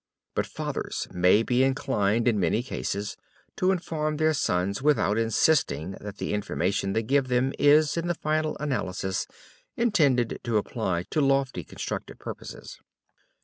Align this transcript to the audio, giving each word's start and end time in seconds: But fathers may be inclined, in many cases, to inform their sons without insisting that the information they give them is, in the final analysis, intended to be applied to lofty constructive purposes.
But 0.33 0.47
fathers 0.47 1.07
may 1.13 1.43
be 1.43 1.61
inclined, 1.63 2.27
in 2.27 2.39
many 2.39 2.63
cases, 2.63 3.17
to 3.55 3.69
inform 3.69 4.17
their 4.17 4.33
sons 4.33 4.81
without 4.81 5.19
insisting 5.19 5.91
that 6.01 6.17
the 6.17 6.33
information 6.33 6.93
they 6.93 7.03
give 7.03 7.27
them 7.27 7.53
is, 7.59 7.95
in 7.95 8.07
the 8.07 8.15
final 8.15 8.57
analysis, 8.59 9.27
intended 9.77 10.39
to 10.43 10.51
be 10.53 10.57
applied 10.57 11.11
to 11.11 11.21
lofty 11.21 11.63
constructive 11.63 12.17
purposes. 12.17 12.79